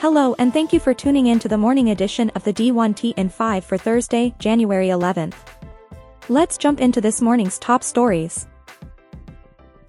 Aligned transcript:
Hello 0.00 0.34
and 0.38 0.50
thank 0.50 0.72
you 0.72 0.80
for 0.80 0.94
tuning 0.94 1.26
in 1.26 1.38
to 1.40 1.46
the 1.46 1.58
morning 1.58 1.90
edition 1.90 2.30
of 2.30 2.42
the 2.42 2.54
D1T 2.54 3.12
in 3.18 3.28
5 3.28 3.62
for 3.62 3.76
Thursday, 3.76 4.34
January 4.38 4.86
11th. 4.86 5.34
Let's 6.30 6.56
jump 6.56 6.80
into 6.80 7.02
this 7.02 7.20
morning's 7.20 7.58
top 7.58 7.84
stories. 7.84 8.46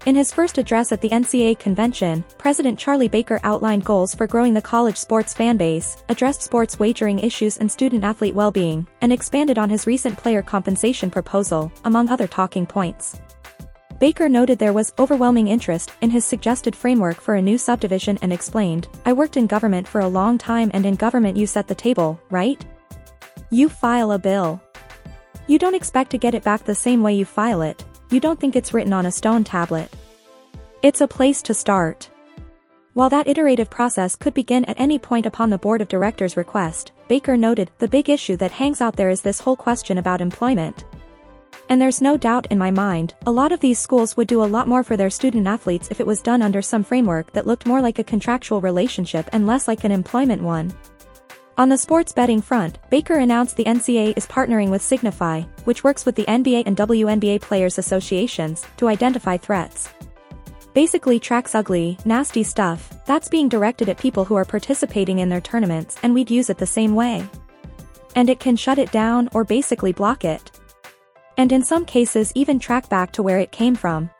In 0.04 0.14
his 0.14 0.30
first 0.30 0.58
address 0.58 0.92
at 0.92 1.00
the 1.00 1.08
NCAA 1.08 1.58
convention, 1.58 2.26
President 2.36 2.78
Charlie 2.78 3.08
Baker 3.08 3.40
outlined 3.42 3.86
goals 3.86 4.14
for 4.14 4.26
growing 4.26 4.52
the 4.52 4.60
college 4.60 4.98
sports 4.98 5.32
fan 5.32 5.56
base, 5.56 6.04
addressed 6.10 6.42
sports 6.42 6.78
wagering 6.78 7.18
issues 7.18 7.56
and 7.56 7.72
student-athlete 7.72 8.34
well-being, 8.34 8.86
and 9.00 9.14
expanded 9.14 9.56
on 9.56 9.70
his 9.70 9.86
recent 9.86 10.18
player 10.18 10.42
compensation 10.42 11.10
proposal, 11.10 11.72
among 11.86 12.10
other 12.10 12.26
talking 12.26 12.66
points. 12.66 13.18
Baker 14.02 14.28
noted 14.28 14.58
there 14.58 14.72
was 14.72 14.92
overwhelming 14.98 15.46
interest 15.46 15.92
in 16.00 16.10
his 16.10 16.24
suggested 16.24 16.74
framework 16.74 17.20
for 17.20 17.36
a 17.36 17.40
new 17.40 17.56
subdivision 17.56 18.18
and 18.20 18.32
explained, 18.32 18.88
I 19.06 19.12
worked 19.12 19.36
in 19.36 19.46
government 19.46 19.86
for 19.86 20.00
a 20.00 20.08
long 20.08 20.38
time 20.38 20.72
and 20.74 20.84
in 20.84 20.96
government 20.96 21.36
you 21.36 21.46
set 21.46 21.68
the 21.68 21.76
table, 21.76 22.20
right? 22.28 22.60
You 23.50 23.68
file 23.68 24.10
a 24.10 24.18
bill. 24.18 24.60
You 25.46 25.56
don't 25.56 25.76
expect 25.76 26.10
to 26.10 26.18
get 26.18 26.34
it 26.34 26.42
back 26.42 26.64
the 26.64 26.74
same 26.74 27.04
way 27.04 27.14
you 27.14 27.24
file 27.24 27.62
it, 27.62 27.84
you 28.10 28.18
don't 28.18 28.40
think 28.40 28.56
it's 28.56 28.74
written 28.74 28.92
on 28.92 29.06
a 29.06 29.12
stone 29.12 29.44
tablet. 29.44 29.88
It's 30.82 31.00
a 31.00 31.06
place 31.06 31.40
to 31.42 31.54
start. 31.54 32.10
While 32.94 33.10
that 33.10 33.28
iterative 33.28 33.70
process 33.70 34.16
could 34.16 34.34
begin 34.34 34.64
at 34.64 34.80
any 34.80 34.98
point 34.98 35.26
upon 35.26 35.48
the 35.48 35.58
board 35.58 35.80
of 35.80 35.86
directors' 35.86 36.36
request, 36.36 36.90
Baker 37.06 37.36
noted, 37.36 37.70
the 37.78 37.86
big 37.86 38.10
issue 38.10 38.36
that 38.38 38.50
hangs 38.50 38.80
out 38.80 38.96
there 38.96 39.10
is 39.10 39.20
this 39.20 39.38
whole 39.38 39.54
question 39.54 39.98
about 39.98 40.20
employment. 40.20 40.86
And 41.68 41.80
there's 41.80 42.02
no 42.02 42.16
doubt 42.16 42.46
in 42.50 42.58
my 42.58 42.70
mind, 42.70 43.14
a 43.26 43.30
lot 43.30 43.52
of 43.52 43.60
these 43.60 43.78
schools 43.78 44.16
would 44.16 44.28
do 44.28 44.42
a 44.42 44.52
lot 44.52 44.68
more 44.68 44.82
for 44.82 44.96
their 44.96 45.10
student 45.10 45.46
athletes 45.46 45.88
if 45.90 46.00
it 46.00 46.06
was 46.06 46.20
done 46.20 46.42
under 46.42 46.60
some 46.60 46.84
framework 46.84 47.32
that 47.32 47.46
looked 47.46 47.66
more 47.66 47.80
like 47.80 47.98
a 47.98 48.04
contractual 48.04 48.60
relationship 48.60 49.28
and 49.32 49.46
less 49.46 49.68
like 49.68 49.84
an 49.84 49.92
employment 49.92 50.42
one. 50.42 50.72
On 51.58 51.68
the 51.68 51.76
sports 51.76 52.12
betting 52.12 52.40
front, 52.40 52.78
Baker 52.90 53.18
announced 53.18 53.56
the 53.56 53.64
NCAA 53.64 54.16
is 54.16 54.26
partnering 54.26 54.70
with 54.70 54.80
Signify, 54.80 55.42
which 55.64 55.84
works 55.84 56.06
with 56.06 56.14
the 56.14 56.24
NBA 56.24 56.64
and 56.66 56.76
WNBA 56.76 57.40
Players 57.42 57.78
Associations, 57.78 58.66
to 58.78 58.88
identify 58.88 59.36
threats. 59.36 59.90
Basically 60.72 61.20
tracks 61.20 61.54
ugly, 61.54 61.98
nasty 62.06 62.42
stuff, 62.42 63.04
that's 63.04 63.28
being 63.28 63.50
directed 63.50 63.90
at 63.90 63.98
people 63.98 64.24
who 64.24 64.34
are 64.34 64.46
participating 64.46 65.18
in 65.18 65.28
their 65.28 65.42
tournaments 65.42 65.98
and 66.02 66.14
we'd 66.14 66.30
use 66.30 66.48
it 66.48 66.56
the 66.56 66.66
same 66.66 66.94
way. 66.94 67.28
And 68.16 68.30
it 68.30 68.40
can 68.40 68.56
shut 68.56 68.78
it 68.78 68.90
down 68.90 69.28
or 69.34 69.44
basically 69.44 69.92
block 69.92 70.24
it 70.24 70.51
and 71.36 71.52
in 71.52 71.62
some 71.62 71.84
cases 71.84 72.32
even 72.34 72.58
track 72.58 72.88
back 72.88 73.12
to 73.12 73.22
where 73.22 73.38
it 73.38 73.52
came 73.52 73.74
from. 73.74 74.10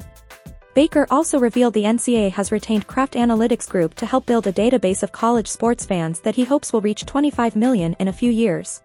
Baker 0.74 1.06
also 1.10 1.38
revealed 1.38 1.74
the 1.74 1.84
NCAA 1.84 2.30
has 2.32 2.50
retained 2.50 2.86
Kraft 2.86 3.12
Analytics 3.12 3.68
Group 3.68 3.94
to 3.96 4.06
help 4.06 4.24
build 4.24 4.46
a 4.46 4.52
database 4.52 5.02
of 5.02 5.12
college 5.12 5.46
sports 5.46 5.84
fans 5.84 6.20
that 6.20 6.34
he 6.34 6.44
hopes 6.44 6.72
will 6.72 6.80
reach 6.80 7.04
25 7.04 7.56
million 7.56 7.94
in 7.98 8.08
a 8.08 8.12
few 8.12 8.30
years. 8.30 8.80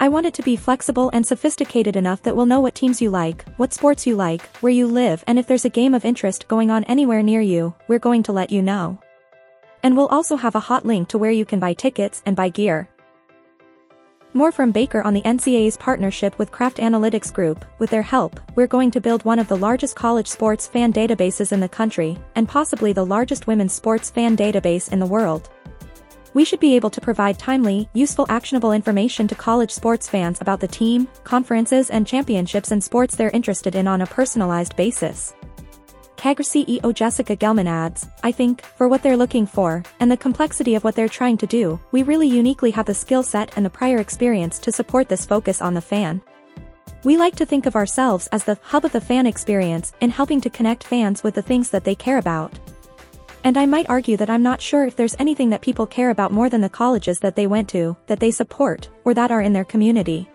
I 0.00 0.08
want 0.08 0.26
it 0.26 0.34
to 0.34 0.42
be 0.42 0.56
flexible 0.56 1.10
and 1.12 1.24
sophisticated 1.24 1.94
enough 1.94 2.22
that 2.22 2.34
we'll 2.34 2.44
know 2.44 2.60
what 2.60 2.74
teams 2.74 3.00
you 3.00 3.10
like, 3.10 3.44
what 3.56 3.72
sports 3.72 4.04
you 4.06 4.16
like, 4.16 4.42
where 4.56 4.72
you 4.72 4.88
live 4.88 5.22
and 5.28 5.38
if 5.38 5.46
there's 5.46 5.64
a 5.64 5.70
game 5.70 5.94
of 5.94 6.04
interest 6.04 6.48
going 6.48 6.70
on 6.72 6.82
anywhere 6.84 7.22
near 7.22 7.40
you, 7.40 7.72
we're 7.86 8.00
going 8.00 8.24
to 8.24 8.32
let 8.32 8.50
you 8.50 8.60
know. 8.60 8.98
And 9.84 9.96
we'll 9.96 10.08
also 10.08 10.34
have 10.34 10.56
a 10.56 10.60
hot 10.60 10.84
link 10.84 11.08
to 11.10 11.18
where 11.18 11.30
you 11.30 11.44
can 11.44 11.60
buy 11.60 11.72
tickets 11.72 12.20
and 12.26 12.34
buy 12.34 12.48
gear. 12.48 12.88
More 14.36 14.52
from 14.52 14.70
Baker 14.70 15.00
on 15.00 15.14
the 15.14 15.22
NCAA's 15.22 15.78
partnership 15.78 16.38
with 16.38 16.52
Kraft 16.52 16.76
Analytics 16.76 17.32
Group, 17.32 17.64
with 17.78 17.88
their 17.88 18.02
help, 18.02 18.38
we're 18.54 18.66
going 18.66 18.90
to 18.90 19.00
build 19.00 19.24
one 19.24 19.38
of 19.38 19.48
the 19.48 19.56
largest 19.56 19.96
college 19.96 20.26
sports 20.26 20.66
fan 20.66 20.92
databases 20.92 21.52
in 21.52 21.60
the 21.60 21.70
country, 21.70 22.18
and 22.34 22.46
possibly 22.46 22.92
the 22.92 23.06
largest 23.06 23.46
women's 23.46 23.72
sports 23.72 24.10
fan 24.10 24.36
database 24.36 24.92
in 24.92 24.98
the 24.98 25.06
world. 25.06 25.48
We 26.34 26.44
should 26.44 26.60
be 26.60 26.76
able 26.76 26.90
to 26.90 27.00
provide 27.00 27.38
timely, 27.38 27.88
useful 27.94 28.26
actionable 28.28 28.72
information 28.72 29.26
to 29.28 29.34
college 29.34 29.70
sports 29.70 30.06
fans 30.06 30.42
about 30.42 30.60
the 30.60 30.68
team, 30.68 31.08
conferences 31.24 31.88
and 31.88 32.06
championships 32.06 32.72
and 32.72 32.84
sports 32.84 33.16
they're 33.16 33.30
interested 33.30 33.74
in 33.74 33.88
on 33.88 34.02
a 34.02 34.06
personalized 34.06 34.76
basis. 34.76 35.34
KAGR 36.26 36.42
CEO 36.42 36.92
Jessica 36.92 37.36
Gelman 37.36 37.68
adds, 37.68 38.08
I 38.24 38.32
think, 38.32 38.62
for 38.62 38.88
what 38.88 39.00
they're 39.00 39.16
looking 39.16 39.46
for, 39.46 39.84
and 40.00 40.10
the 40.10 40.16
complexity 40.16 40.74
of 40.74 40.82
what 40.82 40.96
they're 40.96 41.08
trying 41.08 41.36
to 41.36 41.46
do, 41.46 41.78
we 41.92 42.02
really 42.02 42.26
uniquely 42.26 42.72
have 42.72 42.86
the 42.86 42.94
skill 42.94 43.22
set 43.22 43.52
and 43.54 43.64
the 43.64 43.70
prior 43.70 43.98
experience 43.98 44.58
to 44.58 44.72
support 44.72 45.08
this 45.08 45.24
focus 45.24 45.62
on 45.62 45.72
the 45.72 45.80
fan. 45.80 46.20
We 47.04 47.16
like 47.16 47.36
to 47.36 47.46
think 47.46 47.64
of 47.64 47.76
ourselves 47.76 48.26
as 48.32 48.42
the 48.42 48.58
hub 48.60 48.84
of 48.84 48.90
the 48.90 49.00
fan 49.00 49.24
experience 49.24 49.92
in 50.00 50.10
helping 50.10 50.40
to 50.40 50.50
connect 50.50 50.82
fans 50.82 51.22
with 51.22 51.36
the 51.36 51.42
things 51.42 51.70
that 51.70 51.84
they 51.84 51.94
care 51.94 52.18
about. 52.18 52.58
And 53.44 53.56
I 53.56 53.66
might 53.66 53.88
argue 53.88 54.16
that 54.16 54.28
I'm 54.28 54.42
not 54.42 54.60
sure 54.60 54.84
if 54.84 54.96
there's 54.96 55.14
anything 55.20 55.50
that 55.50 55.60
people 55.60 55.86
care 55.86 56.10
about 56.10 56.32
more 56.32 56.48
than 56.48 56.60
the 56.60 56.68
colleges 56.68 57.20
that 57.20 57.36
they 57.36 57.46
went 57.46 57.68
to, 57.68 57.96
that 58.08 58.18
they 58.18 58.32
support, 58.32 58.88
or 59.04 59.14
that 59.14 59.30
are 59.30 59.42
in 59.42 59.52
their 59.52 59.64
community. 59.64 60.28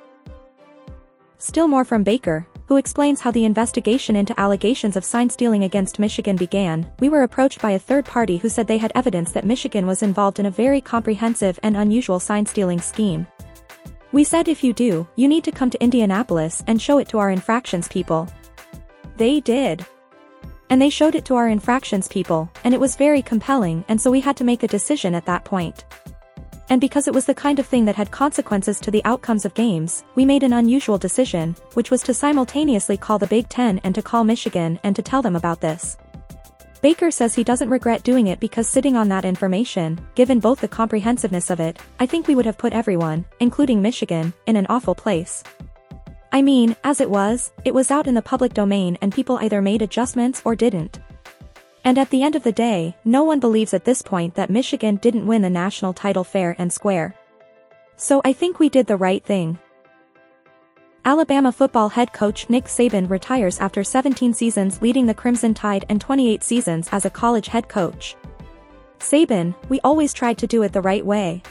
Still 1.38 1.68
more 1.68 1.84
from 1.84 2.04
Baker, 2.04 2.48
who 2.72 2.78
explains 2.78 3.20
how 3.20 3.32
the 3.32 3.44
investigation 3.44 4.16
into 4.16 4.40
allegations 4.40 4.96
of 4.96 5.04
sign 5.04 5.30
stealing 5.30 5.66
against 5.66 6.00
Michigan 6.00 6.38
began, 6.38 6.90
we 7.02 7.10
were 7.10 7.24
approached 7.24 7.62
by 7.62 7.72
a 7.72 7.80
third 7.80 8.06
party 8.06 8.38
who 8.38 8.48
said 8.48 8.66
they 8.66 8.78
had 8.78 8.94
evidence 8.96 9.34
that 9.34 9.44
Michigan 9.44 9.86
was 9.86 10.04
involved 10.04 10.40
in 10.40 10.46
a 10.46 10.50
very 10.50 10.80
comprehensive 10.80 11.60
and 11.64 11.76
unusual 11.76 12.18
sign 12.18 12.46
stealing 12.46 12.80
scheme. 12.80 13.28
We 14.14 14.24
said 14.24 14.48
if 14.48 14.64
you 14.64 14.72
do, 14.72 15.06
you 15.18 15.28
need 15.28 15.44
to 15.44 15.52
come 15.52 15.70
to 15.70 15.84
Indianapolis 15.84 16.64
and 16.66 16.82
show 16.82 16.98
it 17.00 17.10
to 17.10 17.18
our 17.18 17.32
infractions 17.32 17.90
people. 17.90 18.30
They 19.18 19.42
did. 19.42 19.86
And 20.70 20.82
they 20.82 20.90
showed 20.90 21.16
it 21.16 21.26
to 21.26 21.36
our 21.36 21.50
infractions 21.50 22.08
people, 22.08 22.50
and 22.64 22.74
it 22.74 22.80
was 22.80 22.96
very 22.96 23.22
compelling 23.22 23.84
and 23.90 24.00
so 24.00 24.10
we 24.10 24.22
had 24.22 24.38
to 24.38 24.46
make 24.46 24.64
a 24.64 24.68
decision 24.70 25.14
at 25.14 25.26
that 25.26 25.44
point 25.44 25.84
and 26.72 26.80
because 26.80 27.10
it 27.10 27.14
was 27.14 27.26
the 27.26 27.34
kind 27.34 27.60
of 27.60 27.66
thing 27.66 27.84
that 27.84 27.98
had 27.98 28.12
consequences 28.12 28.80
to 28.80 28.92
the 28.92 29.04
outcomes 29.04 29.44
of 29.44 29.54
games, 29.54 30.06
we 30.16 30.24
made 30.24 30.42
an 30.42 30.54
unusual 30.54 30.98
decision, 30.98 31.54
which 31.74 31.92
was 31.92 32.02
to 32.02 32.14
simultaneously 32.14 32.96
call 32.96 33.20
the 33.20 33.28
Big 33.28 33.50
Ten 33.50 33.82
and 33.84 33.94
to 33.94 34.02
call 34.02 34.24
Michigan 34.24 34.80
and 34.82 34.96
to 34.96 35.02
tell 35.02 35.22
them 35.22 35.36
about 35.36 35.60
this. 35.60 35.98
Baker 36.82 37.12
says 37.12 37.36
he 37.36 37.44
doesn't 37.44 37.70
regret 37.70 38.04
doing 38.04 38.28
it 38.28 38.40
because 38.40 38.70
sitting 38.70 38.96
on 38.96 39.10
that 39.10 39.26
information, 39.26 40.00
given 40.16 40.40
both 40.40 40.62
the 40.62 40.68
comprehensiveness 40.70 41.50
of 41.50 41.60
it, 41.60 41.78
I 42.00 42.06
think 42.06 42.30
we 42.30 42.36
would 42.36 42.46
have 42.46 42.58
put 42.58 42.72
everyone, 42.72 43.26
including 43.42 43.82
Michigan, 43.82 44.32
in 44.48 44.56
an 44.56 44.66
awful 44.70 44.96
place. 44.96 45.44
I 46.32 46.42
mean, 46.42 46.78
as 46.86 47.02
it 47.02 47.10
was, 47.10 47.52
it 47.66 47.74
was 47.74 47.92
out 47.92 48.08
in 48.08 48.16
the 48.16 48.22
public 48.22 48.54
domain 48.54 48.98
and 49.02 49.14
people 49.14 49.40
either 49.42 49.62
made 49.62 49.82
adjustments 49.82 50.42
or 50.46 50.56
didn't. 50.56 51.02
And 51.84 51.98
at 51.98 52.10
the 52.10 52.24
end 52.24 52.36
of 52.36 52.44
the 52.44 52.52
day, 52.52 52.96
no 53.04 53.24
one 53.24 53.40
believes 53.40 53.74
at 53.74 53.86
this 53.86 54.02
point 54.02 54.36
that 54.36 54.50
Michigan 54.50 54.98
didn't 54.98 55.26
win 55.26 55.42
the 55.42 55.50
national 55.50 55.94
title 55.94 56.24
fair 56.24 56.56
and 56.60 56.72
square. 56.72 57.16
So 57.96 58.22
I 58.24 58.34
think 58.34 58.60
we 58.60 58.70
did 58.70 58.88
the 58.88 58.98
right 58.98 59.24
thing. 59.24 59.60
Alabama 61.04 61.52
football 61.52 61.90
head 61.90 62.14
coach 62.14 62.48
Nick 62.48 62.66
Saban 62.66 63.10
retires 63.10 63.60
after 63.60 63.84
17 63.84 64.34
seasons 64.36 64.82
leading 64.84 65.08
the 65.08 65.16
Crimson 65.16 65.56
Tide 65.56 65.86
and 65.90 66.00
28 66.00 66.44
seasons 66.44 66.88
as 66.92 67.06
a 67.06 67.10
college 67.10 67.48
head 67.48 67.68
coach. 67.68 68.16
Saban, 69.00 69.56
we 69.68 69.80
always 69.80 70.14
tried 70.14 70.38
to 70.38 70.48
do 70.48 70.62
it 70.62 70.74
the 70.74 70.82
right 70.82 71.04
way. 71.04 71.42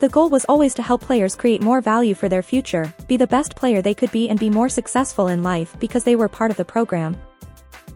The 0.00 0.08
goal 0.08 0.28
was 0.28 0.44
always 0.46 0.74
to 0.74 0.82
help 0.82 1.02
players 1.02 1.36
create 1.36 1.62
more 1.62 1.80
value 1.80 2.14
for 2.14 2.28
their 2.28 2.42
future, 2.42 2.92
be 3.06 3.16
the 3.16 3.28
best 3.28 3.54
player 3.54 3.80
they 3.80 3.94
could 3.94 4.10
be 4.10 4.28
and 4.28 4.40
be 4.40 4.50
more 4.50 4.68
successful 4.68 5.28
in 5.28 5.44
life 5.44 5.76
because 5.78 6.02
they 6.02 6.16
were 6.16 6.28
part 6.28 6.50
of 6.50 6.56
the 6.56 6.64
program. 6.64 7.16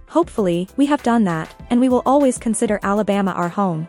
Hopefully, 0.08 0.68
we 0.76 0.86
have 0.86 1.02
done 1.02 1.24
that, 1.24 1.54
and 1.70 1.80
we 1.80 1.88
will 1.88 2.02
always 2.06 2.38
consider 2.38 2.80
Alabama 2.82 3.32
our 3.32 3.48
home. 3.48 3.86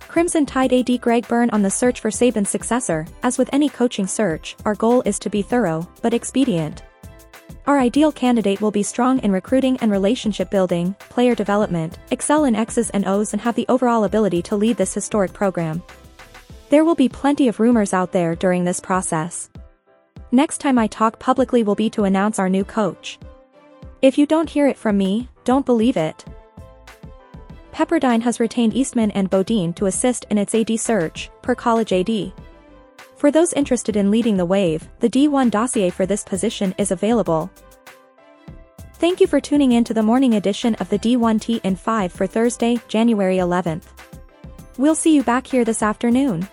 Crimson 0.00 0.46
Tide 0.46 0.72
AD 0.72 1.00
Greg 1.00 1.26
Byrne 1.28 1.50
on 1.50 1.62
the 1.62 1.70
search 1.70 2.00
for 2.00 2.10
Saban's 2.10 2.48
successor, 2.48 3.06
as 3.22 3.36
with 3.36 3.50
any 3.52 3.68
coaching 3.68 4.06
search, 4.06 4.56
our 4.64 4.74
goal 4.74 5.02
is 5.04 5.18
to 5.18 5.28
be 5.28 5.42
thorough, 5.42 5.88
but 6.02 6.14
expedient. 6.14 6.82
Our 7.66 7.78
ideal 7.78 8.12
candidate 8.12 8.60
will 8.60 8.70
be 8.70 8.82
strong 8.82 9.18
in 9.20 9.32
recruiting 9.32 9.76
and 9.78 9.90
relationship 9.90 10.50
building, 10.50 10.94
player 11.08 11.34
development, 11.34 11.98
excel 12.10 12.44
in 12.44 12.54
X's 12.54 12.90
and 12.90 13.06
O's 13.06 13.32
and 13.32 13.42
have 13.42 13.54
the 13.54 13.66
overall 13.68 14.04
ability 14.04 14.42
to 14.42 14.56
lead 14.56 14.76
this 14.76 14.94
historic 14.94 15.32
program. 15.32 15.82
There 16.70 16.84
will 16.84 16.94
be 16.94 17.08
plenty 17.08 17.48
of 17.48 17.60
rumors 17.60 17.92
out 17.92 18.12
there 18.12 18.34
during 18.34 18.64
this 18.64 18.80
process. 18.80 19.50
Next 20.30 20.58
time 20.58 20.78
I 20.78 20.86
talk 20.86 21.18
publicly 21.18 21.62
will 21.62 21.74
be 21.74 21.90
to 21.90 22.04
announce 22.04 22.38
our 22.38 22.48
new 22.48 22.64
coach. 22.64 23.18
If 24.02 24.18
you 24.18 24.26
don't 24.26 24.50
hear 24.50 24.66
it 24.66 24.76
from 24.76 24.98
me, 24.98 25.28
don't 25.44 25.66
believe 25.66 25.96
it. 25.96 26.24
Pepperdine 27.72 28.22
has 28.22 28.40
retained 28.40 28.74
Eastman 28.74 29.10
and 29.12 29.30
Beaudine 29.30 29.74
to 29.76 29.86
assist 29.86 30.26
in 30.30 30.38
its 30.38 30.54
AD 30.54 30.78
search, 30.78 31.30
per 31.42 31.54
College 31.54 31.92
AD. 31.92 32.32
For 33.16 33.30
those 33.30 33.52
interested 33.52 33.96
in 33.96 34.10
leading 34.10 34.36
the 34.36 34.46
wave, 34.46 34.88
the 35.00 35.08
D1 35.08 35.50
dossier 35.50 35.90
for 35.90 36.06
this 36.06 36.24
position 36.24 36.74
is 36.78 36.90
available. 36.90 37.50
Thank 38.94 39.20
you 39.20 39.26
for 39.26 39.40
tuning 39.40 39.72
in 39.72 39.84
to 39.84 39.94
the 39.94 40.02
morning 40.02 40.34
edition 40.34 40.76
of 40.76 40.88
the 40.88 40.98
D1T 40.98 41.60
in 41.64 41.74
5 41.74 42.12
for 42.12 42.26
Thursday, 42.26 42.80
January 42.88 43.38
11th. 43.38 43.84
We'll 44.78 44.94
see 44.94 45.14
you 45.14 45.22
back 45.22 45.46
here 45.46 45.64
this 45.64 45.82
afternoon. 45.82 46.48